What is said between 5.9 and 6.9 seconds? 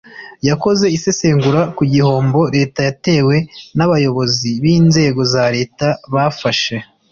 bafashe